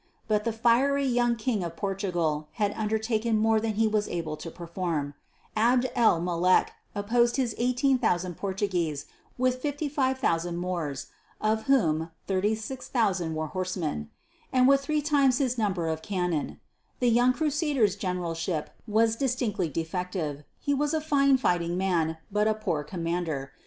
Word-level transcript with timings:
But 0.27 0.45
the 0.45 0.51
fiery 0.51 1.05
young 1.05 1.35
King 1.35 1.63
of 1.63 1.75
Portugal 1.75 2.47
had 2.53 2.71
undertaken 2.75 3.37
more 3.37 3.59
than 3.61 3.73
he 3.75 3.87
was 3.87 4.07
able 4.07 4.35
to 4.37 4.49
perform. 4.49 5.13
Abd 5.55 5.91
el 5.93 6.19
Mulek 6.19 6.69
opposed 6.95 7.35
his 7.35 7.53
18,000 7.59 8.33
Portuguese 8.35 9.05
with 9.37 9.61
55,000 9.61 10.57
Moors, 10.57 11.09
(of 11.39 11.65
whom 11.65 12.09
36,000 12.25 13.35
were 13.35 13.45
horsemen) 13.53 14.09
and 14.51 14.67
with 14.67 14.81
three 14.81 15.03
times 15.03 15.37
his 15.37 15.59
number 15.59 15.87
of 15.87 16.01
cannon. 16.01 16.59
The 16.99 17.09
young 17.11 17.31
Crusader's 17.31 17.95
generalship 17.95 18.71
was 18.87 19.15
distinctly 19.15 19.69
defective; 19.69 20.41
he 20.59 20.73
was 20.73 20.95
a 20.95 20.99
fine 21.01 21.37
fighting 21.37 21.77
man, 21.77 22.17
but 22.31 22.47
a 22.47 22.55
poor 22.55 22.83
commander. 22.83 23.51